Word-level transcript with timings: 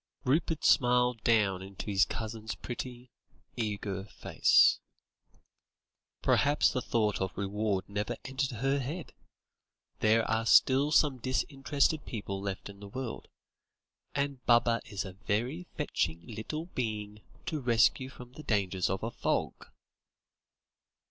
Rupert 0.23 0.65
smiled 0.65 1.23
down 1.23 1.61
into 1.61 1.85
his 1.85 2.05
cousin's 2.05 2.55
pretty, 2.55 3.11
eager 3.55 4.05
face. 4.05 4.79
"Perhaps 6.23 6.71
the 6.71 6.81
thought 6.81 7.21
of 7.21 7.37
reward 7.37 7.87
never 7.87 8.17
entered 8.25 8.49
her 8.49 8.79
head? 8.79 9.13
There 9.99 10.27
are 10.27 10.47
still 10.47 10.91
some 10.91 11.19
disinterested 11.19 12.03
people 12.07 12.41
left 12.41 12.67
in 12.67 12.79
the 12.79 12.87
world. 12.87 13.27
And 14.15 14.43
Baba 14.47 14.81
is 14.85 15.05
a 15.05 15.13
very 15.13 15.67
fetching 15.77 16.25
little 16.25 16.65
being 16.65 17.21
to 17.45 17.59
rescue 17.61 18.09
from 18.09 18.31
the 18.31 18.41
dangers 18.41 18.89
of 18.89 19.03
a 19.03 19.11
fog." 19.11 19.67